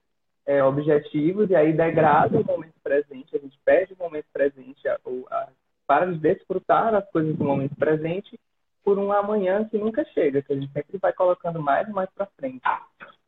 é, 0.50 0.64
objetivos 0.64 1.48
e 1.48 1.54
aí 1.54 1.72
degrada 1.72 2.40
o 2.40 2.44
momento 2.44 2.74
presente, 2.82 3.36
a 3.36 3.38
gente 3.38 3.56
perde 3.64 3.92
o 3.92 3.96
momento 3.96 4.26
presente, 4.32 4.88
a, 4.88 4.98
a, 5.30 5.48
para 5.86 6.06
de 6.06 6.18
desfrutar 6.18 6.92
as 6.92 7.08
coisas 7.10 7.36
do 7.36 7.44
momento 7.44 7.76
presente 7.76 8.36
por 8.82 8.98
um 8.98 9.12
amanhã 9.12 9.64
que 9.70 9.78
nunca 9.78 10.04
chega, 10.06 10.42
que 10.42 10.52
a 10.52 10.56
gente 10.56 10.72
sempre 10.72 10.98
vai 10.98 11.12
colocando 11.12 11.62
mais 11.62 11.86
e 11.86 11.92
mais 11.92 12.10
para 12.10 12.26
frente. 12.36 12.62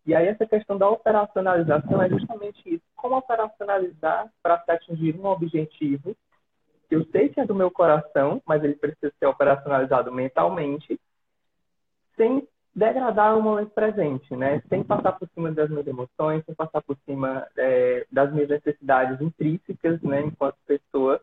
E 0.04 0.16
aí 0.16 0.26
essa 0.26 0.44
questão 0.44 0.76
da 0.76 0.88
operacionalização 0.88 2.02
é 2.02 2.08
justamente 2.08 2.60
isso. 2.66 2.82
Como 2.96 3.16
operacionalizar 3.16 4.28
para 4.42 4.58
se 4.64 4.72
atingir 4.72 5.14
um 5.14 5.26
objetivo 5.26 6.16
que 6.88 6.96
eu 6.96 7.04
sei 7.12 7.28
que 7.28 7.38
é 7.38 7.46
do 7.46 7.54
meu 7.54 7.70
coração, 7.70 8.42
mas 8.44 8.64
ele 8.64 8.74
precisa 8.74 9.12
ser 9.16 9.26
operacionalizado 9.26 10.10
mentalmente, 10.10 11.00
sem 12.16 12.48
degradar 12.74 13.36
o 13.36 13.42
momento 13.42 13.70
presente, 13.70 14.34
né? 14.34 14.62
Sem 14.68 14.82
passar 14.82 15.12
por 15.12 15.28
cima 15.34 15.50
das 15.52 15.68
minhas 15.68 15.86
emoções, 15.86 16.44
sem 16.44 16.54
passar 16.54 16.80
por 16.82 16.96
cima 17.04 17.46
é, 17.56 18.06
das 18.10 18.32
minhas 18.32 18.48
necessidades 18.48 19.20
intrínsecas, 19.20 20.00
né? 20.02 20.22
Enquanto 20.22 20.56
pessoa. 20.66 21.20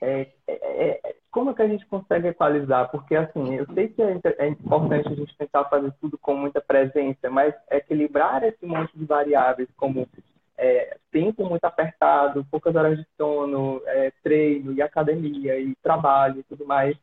É, 0.00 0.28
é, 0.46 1.00
é 1.06 1.14
como 1.30 1.50
é 1.50 1.54
que 1.54 1.62
a 1.62 1.68
gente 1.68 1.86
consegue 1.86 2.28
equalizar? 2.28 2.90
Porque, 2.90 3.14
assim, 3.14 3.54
eu 3.54 3.66
sei 3.74 3.88
que 3.88 4.02
é, 4.02 4.18
é 4.38 4.48
importante 4.48 5.08
a 5.08 5.14
gente 5.14 5.36
tentar 5.36 5.64
fazer 5.66 5.92
tudo 6.00 6.18
com 6.18 6.34
muita 6.34 6.60
presença, 6.60 7.30
mas 7.30 7.54
equilibrar 7.70 8.42
esse 8.42 8.66
monte 8.66 8.96
de 8.98 9.04
variáveis, 9.04 9.68
como 9.76 10.08
é, 10.58 10.96
tempo 11.12 11.44
muito 11.48 11.64
apertado, 11.64 12.44
poucas 12.50 12.74
horas 12.74 12.98
de 12.98 13.06
sono, 13.16 13.80
é, 13.86 14.12
treino 14.22 14.72
e 14.72 14.82
academia 14.82 15.58
e 15.58 15.74
trabalho 15.76 16.40
e 16.40 16.42
tudo 16.42 16.66
mais, 16.66 16.96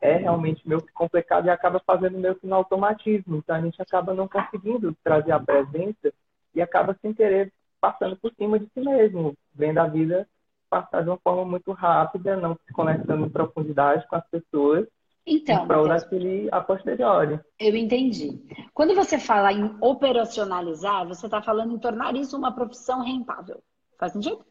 é 0.00 0.16
realmente 0.16 0.66
meio 0.66 0.80
que 0.80 0.92
complicado 0.92 1.46
e 1.46 1.50
acaba 1.50 1.80
fazendo 1.86 2.18
meio 2.18 2.34
que 2.34 2.46
no 2.46 2.54
automatismo. 2.54 3.36
Então, 3.36 3.54
a 3.54 3.60
gente 3.60 3.80
acaba 3.80 4.14
não 4.14 4.26
conseguindo 4.26 4.96
trazer 5.04 5.32
a 5.32 5.40
presença 5.40 6.12
e 6.54 6.62
acaba 6.62 6.96
sem 7.02 7.12
querer 7.12 7.52
passando 7.80 8.16
por 8.16 8.32
cima 8.34 8.58
de 8.58 8.66
si 8.66 8.80
mesmo, 8.80 9.34
vendo 9.54 9.78
a 9.78 9.86
vida 9.86 10.26
passar 10.68 11.02
de 11.02 11.08
uma 11.08 11.18
forma 11.18 11.44
muito 11.44 11.72
rápida, 11.72 12.36
não 12.36 12.54
se 12.54 12.72
conectando 12.72 13.26
em 13.26 13.30
profundidade 13.30 14.06
com 14.08 14.16
as 14.16 14.26
pessoas. 14.28 14.86
Então, 15.26 15.66
para 15.66 15.82
daquele 15.82 16.48
a 16.50 16.60
posteriori. 16.60 17.38
Eu 17.58 17.76
entendi. 17.76 18.40
Quando 18.72 18.94
você 18.94 19.18
fala 19.18 19.52
em 19.52 19.76
operacionalizar, 19.80 21.06
você 21.06 21.26
está 21.26 21.42
falando 21.42 21.74
em 21.74 21.78
tornar 21.78 22.14
isso 22.16 22.36
uma 22.36 22.54
profissão 22.54 23.02
rentável. 23.02 23.62
Faz 23.98 24.12
sentido? 24.12 24.44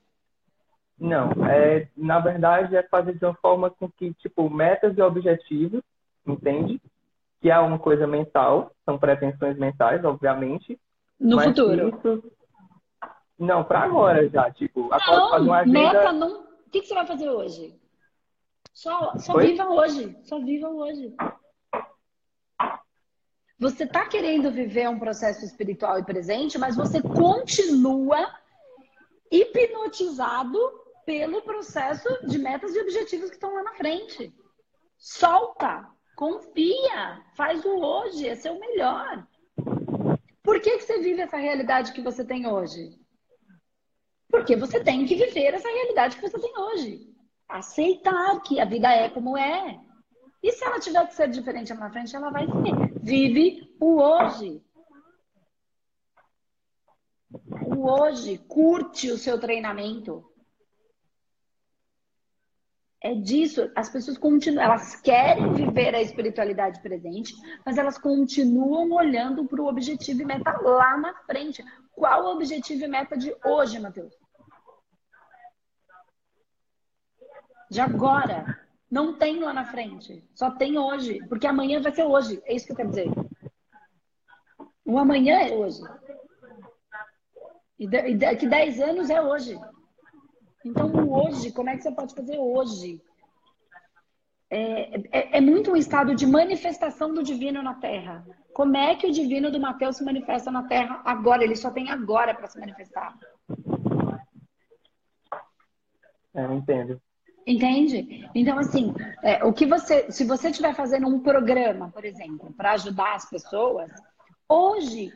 Não, 1.00 1.32
é, 1.48 1.88
na 1.96 2.20
verdade 2.20 2.76
é 2.76 2.84
fazer 2.84 3.14
de 3.14 3.24
uma 3.24 3.34
forma 3.36 3.70
com 3.70 3.90
que, 3.90 4.14
tipo, 4.16 4.50
metas 4.50 4.98
e 4.98 5.02
objetivos, 5.02 5.82
entende? 6.28 6.82
Que 7.42 7.50
é 7.50 7.58
uma 7.58 7.80
coisa 7.80 8.06
mental, 8.06 8.72
são 8.84 8.98
pretensões 8.98 9.58
mentais, 9.58 10.04
obviamente. 10.04 10.78
No 11.20 11.40
futuro. 11.40 11.90
Isso, 11.90 12.24
não, 13.40 13.64
para 13.64 13.80
agora 13.80 14.28
já, 14.28 14.52
tipo, 14.52 14.90
não, 14.90 15.30
fazer 15.30 15.46
uma 15.46 15.60
agenda... 15.60 15.80
meta 15.80 16.12
não. 16.12 16.42
O 16.42 16.70
que, 16.70 16.82
que 16.82 16.88
você 16.88 16.94
vai 16.94 17.08
fazer 17.08 17.30
hoje? 17.30 17.80
Só, 18.74 19.18
só 19.18 19.38
viva 19.38 19.70
hoje. 19.70 20.18
Só 20.24 20.40
viva 20.40 20.68
hoje. 20.68 21.16
Você 23.58 23.86
está 23.86 24.06
querendo 24.06 24.52
viver 24.52 24.88
um 24.90 25.00
processo 25.00 25.44
espiritual 25.46 26.00
e 26.00 26.06
presente, 26.06 26.58
mas 26.58 26.76
você 26.76 27.02
continua 27.02 28.30
hipnotizado 29.32 30.58
pelo 31.10 31.42
processo 31.42 32.08
de 32.28 32.38
metas 32.38 32.76
e 32.76 32.82
objetivos 32.82 33.32
que 33.32 33.36
estão 33.36 33.52
lá 33.52 33.64
na 33.64 33.74
frente. 33.74 34.32
Solta, 34.96 35.90
confia, 36.16 37.26
faz 37.36 37.66
o 37.66 37.80
hoje, 37.80 38.28
esse 38.28 38.48
é 38.48 38.52
o 38.52 38.60
melhor. 38.60 39.28
Por 40.44 40.62
que, 40.62 40.78
que 40.78 40.84
você 40.84 41.00
vive 41.00 41.22
essa 41.22 41.38
realidade 41.38 41.94
que 41.94 42.02
você 42.04 42.24
tem 42.24 42.46
hoje? 42.46 42.96
Porque 44.30 44.56
você 44.56 44.84
tem 44.84 45.04
que 45.08 45.16
viver 45.16 45.56
essa 45.56 45.68
realidade 45.68 46.16
que 46.16 46.22
você 46.22 46.40
tem 46.40 46.56
hoje. 46.56 47.12
Aceitar 47.48 48.40
que 48.44 48.60
a 48.60 48.66
vida 48.66 48.94
é 48.94 49.10
como 49.10 49.36
é. 49.36 49.80
E 50.44 50.52
se 50.52 50.64
ela 50.64 50.80
tiver 50.80 51.08
que 51.08 51.16
ser 51.16 51.28
diferente 51.32 51.74
lá 51.74 51.80
na 51.80 51.92
frente, 51.92 52.16
ela 52.16 52.30
vai 52.30 52.46
ser. 52.46 53.00
Vive 53.02 53.76
o 53.80 54.00
hoje. 54.00 54.62
O 57.66 57.90
hoje. 57.90 58.38
Curte 58.48 59.10
o 59.10 59.18
seu 59.18 59.40
treinamento. 59.40 60.30
É 63.02 63.16
disso. 63.16 63.72
As 63.76 63.90
pessoas 63.90 64.18
continuam, 64.18 64.64
elas 64.64 64.96
querem 65.02 65.54
viver 65.54 65.96
a 65.96 66.02
espiritualidade 66.02 66.82
presente, 66.82 67.34
mas 67.66 67.78
elas 67.78 67.98
continuam 67.98 68.92
olhando 68.92 69.46
para 69.46 69.62
o 69.62 69.68
objetivo 69.68 70.22
e 70.22 70.26
meta 70.26 70.52
lá 70.62 70.98
na 70.98 71.14
frente. 71.24 71.64
Qual 71.94 72.26
o 72.26 72.34
objetivo 72.34 72.84
e 72.84 72.88
meta 72.88 73.18
de 73.18 73.34
hoje, 73.46 73.80
Matheus? 73.80 74.14
De 77.72 77.80
agora. 77.80 78.68
Não 78.92 79.18
tem 79.18 79.40
lá 79.40 79.54
na 79.54 79.66
frente. 79.66 80.28
Só 80.34 80.52
tem 80.52 80.78
hoje. 80.78 81.20
Porque 81.28 81.48
amanhã 81.48 81.80
vai 81.80 81.94
ser 81.94 82.04
hoje. 82.04 82.42
É 82.46 82.56
isso 82.56 82.66
que 82.66 82.72
eu 82.72 82.76
quero 82.76 82.90
dizer. 82.90 83.10
O 84.84 84.98
amanhã 84.98 85.40
é 85.42 85.54
hoje. 85.54 85.82
E 87.78 87.88
daqui 88.18 88.48
10 88.48 88.82
anos 88.82 89.10
é 89.10 89.22
hoje. 89.22 89.58
Então, 90.66 90.92
hoje, 91.10 91.52
como 91.52 91.70
é 91.70 91.78
que 91.78 91.84
você 91.84 91.92
pode 91.92 92.14
fazer 92.14 92.38
hoje? 92.38 93.02
É, 94.52 94.98
é, 95.12 95.38
é, 95.38 95.42
muito 95.42 95.72
um 95.72 95.76
estado 95.76 96.16
de 96.16 96.26
manifestação 96.26 97.14
do 97.14 97.22
divino 97.22 97.62
na 97.62 97.76
Terra. 97.76 98.26
Como 98.54 98.76
é 98.76 98.96
que 98.96 99.06
o 99.06 99.12
divino 99.12 99.52
do 99.52 99.60
Mateus 99.60 99.98
se 99.98 100.04
manifesta 100.04 100.50
na 100.50 100.64
Terra 100.64 101.02
agora? 101.06 101.44
Ele 101.44 101.56
só 101.56 101.70
tem 101.70 101.90
agora 101.92 102.34
para 102.34 102.48
se 102.48 102.60
manifestar. 102.60 103.16
É, 106.34 106.46
eu 106.46 106.54
entendo. 106.54 107.00
Entende? 107.46 108.30
Então, 108.36 108.60
assim, 108.60 108.94
é, 109.24 109.44
o 109.44 109.54
que 109.54 109.66
você, 109.66 110.12
se 110.12 110.26
você 110.26 110.50
estiver 110.50 110.74
fazendo 110.76 111.08
um 111.08 111.20
programa, 111.20 111.90
por 111.92 112.04
exemplo, 112.04 112.52
para 112.54 112.74
ajudar 112.74 113.16
as 113.16 113.30
pessoas, 113.30 113.92
hoje 114.48 115.14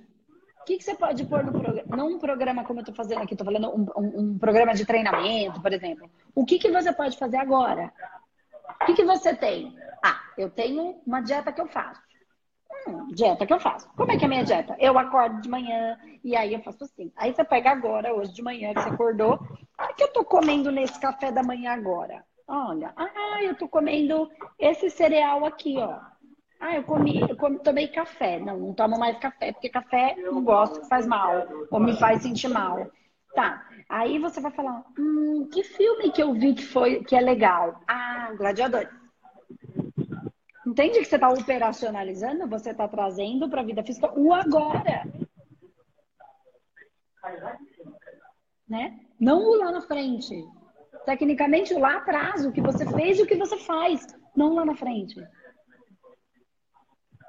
o 0.63 0.65
que, 0.65 0.77
que 0.77 0.83
você 0.83 0.95
pode 0.95 1.25
pôr 1.25 1.43
no 1.43 1.51
programa? 1.51 1.97
Não 1.97 2.07
um 2.07 2.17
programa 2.17 2.63
como 2.63 2.79
eu 2.79 2.83
estou 2.83 2.95
fazendo 2.95 3.21
aqui, 3.21 3.33
estou 3.33 3.45
falando 3.45 3.69
um, 3.69 3.85
um, 3.97 4.19
um, 4.21 4.39
programa 4.39 4.73
de 4.73 4.85
treinamento, 4.85 5.61
por 5.61 5.73
exemplo. 5.73 6.09
O 6.33 6.45
que, 6.45 6.57
que 6.57 6.71
você 6.71 6.93
pode 6.93 7.17
fazer 7.17 7.35
agora? 7.35 7.91
O 8.81 8.85
que, 8.85 8.93
que 8.93 9.03
você 9.03 9.35
tem? 9.35 9.75
Ah, 10.01 10.21
eu 10.37 10.49
tenho 10.49 11.01
uma 11.05 11.19
dieta 11.19 11.51
que 11.51 11.59
eu 11.59 11.67
faço. 11.67 12.01
Hum, 12.87 13.09
dieta 13.13 13.45
que 13.45 13.51
eu 13.51 13.59
faço. 13.59 13.89
Como 13.97 14.09
é 14.13 14.17
que 14.17 14.23
é 14.23 14.25
a 14.25 14.29
minha 14.29 14.45
dieta? 14.45 14.73
Eu 14.79 14.97
acordo 14.97 15.41
de 15.41 15.49
manhã 15.49 15.97
e 16.23 16.33
aí 16.33 16.53
eu 16.53 16.63
faço 16.63 16.85
assim. 16.85 17.11
Aí 17.17 17.33
você 17.33 17.43
pega 17.43 17.69
agora, 17.69 18.13
hoje 18.15 18.33
de 18.33 18.41
manhã, 18.41 18.73
que 18.73 18.81
você 18.81 18.89
acordou. 18.89 19.33
O 19.33 19.93
que 19.95 20.03
eu 20.03 20.07
estou 20.07 20.23
comendo 20.23 20.71
nesse 20.71 20.97
café 20.97 21.29
da 21.29 21.43
manhã 21.43 21.73
agora? 21.73 22.23
Olha, 22.47 22.93
ah, 22.95 23.43
eu 23.43 23.51
estou 23.51 23.67
comendo 23.67 24.31
esse 24.57 24.89
cereal 24.89 25.43
aqui, 25.43 25.77
ó. 25.77 26.12
Ah, 26.65 26.77
eu 26.77 26.83
comi, 26.85 27.19
eu 27.19 27.35
comi, 27.35 27.59
tomei 27.59 27.89
café. 27.89 28.39
Não, 28.39 28.57
não 28.57 28.73
tomo 28.73 28.97
mais 28.97 29.17
café, 29.19 29.51
porque 29.51 29.67
café 29.67 30.15
não 30.15 30.41
gosto, 30.41 30.87
faz 30.87 31.05
mal, 31.05 31.45
ou 31.69 31.77
me 31.77 31.93
faz 31.97 32.21
sentir 32.21 32.47
mal. 32.47 32.89
Tá. 33.35 33.67
Aí 33.89 34.17
você 34.17 34.39
vai 34.39 34.49
falar, 34.49 34.81
hum, 34.97 35.49
que 35.51 35.61
filme 35.61 36.09
que 36.09 36.23
eu 36.23 36.33
vi 36.33 36.53
que 36.53 36.65
foi 36.65 37.03
que 37.03 37.17
é 37.17 37.19
legal? 37.19 37.81
Ah, 37.85 38.31
Gladiador. 38.37 38.87
Entende 40.65 40.99
que 40.99 41.05
você 41.05 41.15
está 41.15 41.27
operacionalizando? 41.27 42.47
Você 42.47 42.69
está 42.69 42.87
trazendo 42.87 43.49
para 43.49 43.59
a 43.59 43.65
vida 43.65 43.83
física 43.83 44.17
o 44.17 44.33
agora. 44.33 45.03
Né? 48.69 49.01
Não 49.19 49.49
o 49.49 49.55
lá 49.55 49.69
na 49.69 49.81
frente. 49.81 50.33
Tecnicamente, 51.05 51.73
o 51.73 51.79
lá 51.79 51.97
atrás, 51.97 52.45
o 52.45 52.53
que 52.53 52.61
você 52.61 52.89
fez 52.89 53.19
e 53.19 53.23
o 53.23 53.27
que 53.27 53.35
você 53.35 53.57
faz. 53.57 54.07
Não 54.33 54.53
lá 54.53 54.63
na 54.63 54.77
frente. 54.77 55.19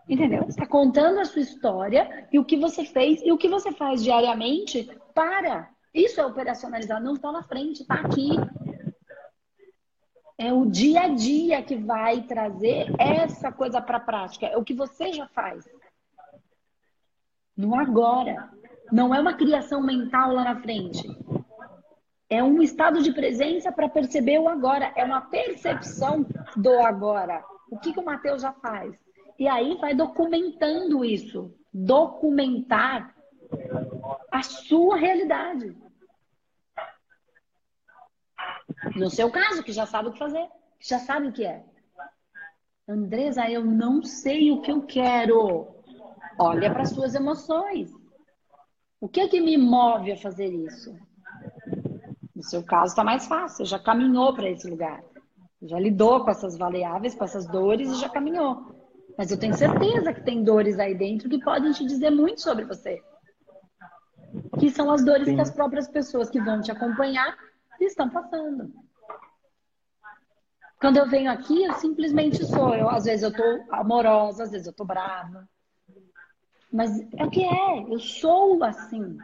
Entendeu? 0.09 0.43
Você 0.43 0.51
está 0.51 0.67
contando 0.67 1.19
a 1.19 1.25
sua 1.25 1.41
história 1.41 2.29
e 2.31 2.39
o 2.39 2.45
que 2.45 2.57
você 2.57 2.85
fez 2.85 3.23
e 3.23 3.33
o 3.33 3.39
que 3.39 3.49
você 3.49 3.73
faz 3.73 4.03
diariamente 4.03 4.91
para. 5.15 5.71
Isso 5.95 6.21
é 6.21 6.27
operacionalizar, 6.27 7.03
não 7.03 7.15
está 7.15 7.33
na 7.33 7.43
frente, 7.43 7.83
está 7.83 7.95
aqui. 7.95 8.31
É 10.37 10.53
o 10.53 10.67
dia 10.67 11.03
a 11.03 11.09
dia 11.09 11.63
que 11.63 11.77
vai 11.77 12.23
trazer 12.23 12.93
essa 12.99 13.53
coisa 13.53 13.81
para 13.81 13.99
a 13.99 14.01
prática. 14.01 14.47
É 14.47 14.57
o 14.57 14.65
que 14.65 14.75
você 14.75 15.13
já 15.13 15.27
faz. 15.29 15.65
No 17.57 17.75
agora. 17.75 18.51
Não 18.93 19.15
é 19.15 19.21
uma 19.21 19.35
criação 19.35 19.83
mental 19.83 20.33
lá 20.33 20.45
na 20.45 20.61
frente. 20.61 21.09
É 22.29 22.43
um 22.43 22.61
estado 22.61 23.03
de 23.03 23.13
presença 23.13 23.73
para 23.73 23.89
perceber 23.89 24.39
o 24.39 24.49
agora. 24.49 24.93
É 24.97 25.05
uma 25.05 25.23
percepção 25.23 26.27
do 26.57 26.81
agora. 26.81 27.43
O 27.71 27.79
que, 27.79 27.93
que 27.93 28.01
o 28.01 28.05
Mateus 28.05 28.43
já 28.43 28.53
faz? 28.53 29.04
E 29.39 29.49
aí 29.49 29.77
vai 29.77 29.95
documentando 29.95 31.05
isso. 31.05 31.55
Documentar 31.73 33.15
a 34.31 34.43
sua 34.43 34.97
realidade. 34.97 35.77
No 38.95 39.11
seu 39.11 39.31
caso, 39.31 39.63
que 39.63 39.73
já 39.73 39.87
sabe 39.87 40.09
o 40.09 40.13
que 40.13 40.19
fazer, 40.19 40.49
já 40.81 40.99
sabe 40.99 41.29
o 41.29 41.33
que 41.33 41.45
é. 41.45 41.65
Andresa, 42.87 43.49
eu 43.49 43.65
não 43.65 44.03
sei 44.03 44.51
o 44.51 44.61
que 44.61 44.71
eu 44.71 44.83
quero. 44.83 45.75
Olha 46.39 46.73
para 46.73 46.85
suas 46.85 47.15
emoções. 47.15 47.91
O 49.01 49.09
que 49.09 49.21
é 49.21 49.29
que 49.29 49.41
me 49.41 49.57
move 49.57 50.13
a 50.13 50.17
fazer 50.17 50.49
isso? 50.49 50.97
No 52.35 52.43
seu 52.43 52.63
caso, 52.63 52.93
está 52.93 53.05
mais 53.05 53.27
fácil. 53.27 53.65
Já 53.65 53.79
caminhou 53.79 54.35
para 54.35 54.51
esse 54.51 54.69
lugar. 54.69 55.03
Já 55.63 55.79
lidou 55.79 56.25
com 56.25 56.31
essas 56.31 56.59
variáveis, 56.59 57.15
com 57.15 57.25
essas 57.25 57.47
dores 57.47 57.91
e 57.91 58.01
já 58.01 58.09
caminhou. 58.09 58.74
Mas 59.17 59.31
eu 59.31 59.39
tenho 59.39 59.55
certeza 59.55 60.13
que 60.13 60.23
tem 60.23 60.43
dores 60.43 60.79
aí 60.79 60.95
dentro 60.95 61.29
que 61.29 61.43
podem 61.43 61.73
te 61.73 61.85
dizer 61.85 62.11
muito 62.11 62.41
sobre 62.41 62.65
você. 62.65 63.03
Que 64.59 64.71
são 64.71 64.91
as 64.91 65.05
dores 65.05 65.29
Sim. 65.29 65.37
que 65.37 65.41
as 65.41 65.51
próprias 65.51 65.89
pessoas 65.89 66.29
que 66.29 66.41
vão 66.41 66.61
te 66.61 66.73
acompanhar 66.73 67.37
estão 67.81 68.11
passando. 68.11 68.73
Quando 70.81 70.99
eu 70.99 71.09
venho 71.09 71.31
aqui, 71.31 71.65
eu 71.65 71.73
simplesmente 71.75 72.45
sou. 72.45 72.75
Eu, 72.75 72.91
às 72.91 73.05
vezes 73.05 73.23
eu 73.23 73.33
tô 73.33 73.73
amorosa, 73.73 74.43
às 74.43 74.51
vezes 74.51 74.67
eu 74.67 74.73
tô 74.73 74.85
brava. 74.85 75.49
Mas 76.73 77.01
é 77.17 77.25
o 77.25 77.31
que 77.31 77.45
é. 77.45 77.85
Eu 77.89 77.99
sou 77.99 78.63
assim. 78.65 79.17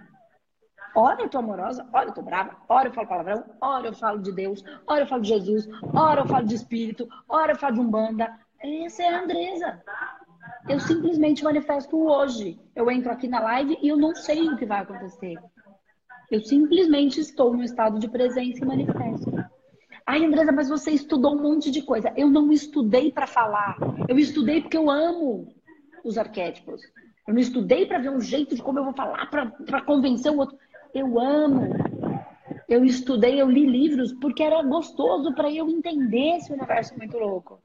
Ora 0.95 1.23
eu 1.23 1.29
tô 1.29 1.39
amorosa, 1.39 1.87
ora 1.93 2.09
eu 2.09 2.15
tô 2.15 2.23
brava, 2.23 2.57
ora 2.69 2.89
eu 2.89 2.93
falo 2.93 3.07
palavrão, 3.07 3.45
ora 3.61 3.87
eu 3.87 3.95
falo 3.95 4.19
de 4.19 4.33
Deus, 4.33 4.65
ora 4.87 5.03
eu 5.03 5.07
falo 5.07 5.23
de 5.23 5.29
Jesus, 5.29 5.69
ora 5.95 6.23
eu 6.23 6.27
falo 6.27 6.47
de 6.47 6.55
Espírito, 6.55 7.09
ora 7.29 7.53
eu 7.53 7.59
falo 7.59 7.75
de 7.75 7.81
Umbanda. 7.81 8.39
Essa 8.63 9.03
é 9.03 9.09
a 9.09 9.23
Andresa. 9.23 9.83
Eu 10.69 10.79
simplesmente 10.81 11.43
manifesto 11.43 11.97
hoje. 11.97 12.61
Eu 12.77 12.91
entro 12.91 13.11
aqui 13.11 13.27
na 13.27 13.41
live 13.41 13.79
e 13.81 13.89
eu 13.89 13.97
não 13.97 14.15
sei 14.15 14.49
o 14.49 14.57
que 14.57 14.67
vai 14.67 14.81
acontecer. 14.81 15.37
Eu 16.31 16.41
simplesmente 16.41 17.21
estou 17.21 17.57
no 17.57 17.65
estado 17.65 17.99
de 17.99 18.09
presença 18.09 18.63
e 18.63 18.67
manifesto. 18.67 19.33
Ai, 20.07 20.25
Andresa, 20.25 20.53
mas 20.53 20.69
você 20.69 20.91
estudou 20.91 21.35
um 21.35 21.43
monte 21.43 21.71
de 21.71 21.83
coisa. 21.83 22.13
Eu 22.17 22.29
não 22.29 22.53
estudei 22.53 23.11
para 23.11 23.27
falar. 23.27 23.77
Eu 24.09 24.19
estudei 24.19 24.61
porque 24.61 24.77
eu 24.77 24.91
amo 24.91 25.55
os 26.05 26.19
arquétipos. 26.19 26.83
Eu 27.27 27.35
não 27.35 27.41
estudei 27.41 27.87
para 27.87 27.99
ver 27.99 28.11
um 28.11 28.21
jeito 28.21 28.55
de 28.55 28.63
como 28.63 28.79
eu 28.79 28.85
vou 28.85 28.93
falar 28.93 29.27
para 29.31 29.83
convencer 29.83 30.31
o 30.31 30.39
outro. 30.39 30.59
Eu 30.93 31.19
amo. 31.19 31.75
Eu 32.69 32.85
estudei, 32.85 33.41
eu 33.41 33.49
li 33.51 33.67
livros 33.67 34.13
porque 34.13 34.43
era 34.43 34.63
gostoso 34.63 35.35
para 35.35 35.51
eu 35.51 35.69
entender 35.69 36.37
esse 36.37 36.53
universo 36.53 36.97
muito 36.97 37.17
louco. 37.17 37.60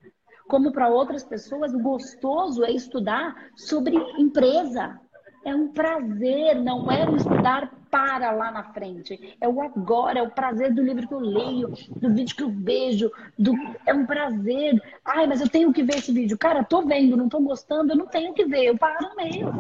Como 0.48 0.72
para 0.72 0.90
outras 0.90 1.24
pessoas, 1.24 1.74
o 1.74 1.80
gostoso 1.80 2.64
é 2.64 2.72
estudar 2.72 3.50
sobre 3.56 3.96
empresa. 4.18 5.00
É 5.44 5.54
um 5.56 5.68
prazer, 5.68 6.56
não 6.56 6.92
é 6.92 7.08
um 7.08 7.16
estudar 7.16 7.72
para 7.90 8.32
lá 8.32 8.52
na 8.52 8.64
frente. 8.74 9.38
É 9.40 9.48
o 9.48 9.62
agora, 9.62 10.20
é 10.20 10.22
o 10.22 10.32
prazer 10.32 10.74
do 10.74 10.82
livro 10.82 11.08
que 11.08 11.14
eu 11.14 11.20
leio, 11.20 11.72
do 11.96 12.14
vídeo 12.14 12.36
que 12.36 12.44
eu 12.44 12.50
vejo. 12.50 13.12
Do... 13.38 13.54
É 13.86 13.94
um 13.94 14.06
prazer. 14.06 14.82
Ai, 15.04 15.28
mas 15.28 15.42
eu 15.42 15.50
tenho 15.50 15.72
que 15.72 15.84
ver 15.84 15.98
esse 15.98 16.12
vídeo. 16.12 16.38
Cara, 16.38 16.64
tô 16.64 16.82
vendo, 16.82 17.16
não 17.16 17.30
tô 17.30 17.40
gostando, 17.40 17.94
eu 17.94 17.96
não 17.96 18.08
tenho 18.08 18.34
que 18.34 18.46
ver. 18.46 18.66
Eu 18.66 18.78
paro 18.78 19.10
no 19.10 19.16
meio. 19.16 19.54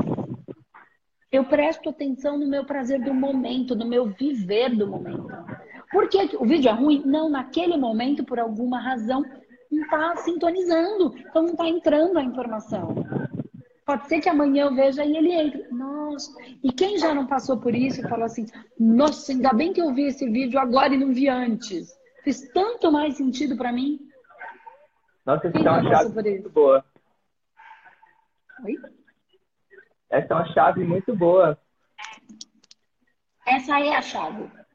Eu 1.31 1.45
presto 1.45 1.89
atenção 1.89 2.37
no 2.37 2.47
meu 2.47 2.65
prazer 2.65 3.01
do 3.03 3.13
momento, 3.13 3.75
no 3.75 3.85
meu 3.85 4.05
viver 4.05 4.75
do 4.75 4.87
momento. 4.87 5.27
Por 5.91 6.09
que 6.09 6.35
o 6.37 6.45
vídeo 6.45 6.69
é 6.69 6.73
ruim? 6.73 7.03
Não, 7.05 7.29
naquele 7.29 7.77
momento, 7.77 8.23
por 8.23 8.39
alguma 8.39 8.79
razão, 8.79 9.23
não 9.75 9.83
está 9.83 10.15
sintonizando, 10.17 11.13
então 11.17 11.43
não 11.43 11.51
está 11.51 11.67
entrando 11.67 12.17
a 12.17 12.23
informação. 12.23 12.95
Pode 13.85 14.07
ser 14.07 14.19
que 14.19 14.29
amanhã 14.29 14.65
eu 14.65 14.75
veja 14.75 15.05
e 15.05 15.15
ele 15.15 15.31
entre. 15.31 15.67
Nossa, 15.69 16.31
e 16.63 16.71
quem 16.71 16.97
já 16.97 17.13
não 17.13 17.27
passou 17.27 17.59
por 17.59 17.75
isso 17.75 18.01
e 18.01 18.09
falou 18.09 18.25
assim: 18.25 18.47
Nossa, 18.79 19.31
ainda 19.31 19.53
bem 19.53 19.71
que 19.71 19.81
eu 19.81 19.93
vi 19.93 20.05
esse 20.07 20.27
vídeo 20.27 20.59
agora 20.59 20.93
e 20.93 20.97
não 20.97 21.13
vi 21.13 21.29
antes. 21.29 21.95
Fez 22.23 22.49
tanto 22.51 22.91
mais 22.91 23.15
sentido 23.17 23.55
para 23.55 23.71
mim. 23.71 23.99
Nossa, 25.23 25.47
essa 25.47 25.57
é 25.57 25.71
uma 25.71 25.83
chave 25.83 26.21
muito 26.21 26.49
boa. 26.49 26.85
Oi? 28.63 28.75
Essa 30.09 30.33
é 30.33 30.35
uma 30.35 30.53
chave 30.53 30.83
muito 30.83 31.15
boa. 31.15 31.59
Essa 33.45 33.79
é 33.79 33.95
a 33.95 34.01
chave. 34.01 34.49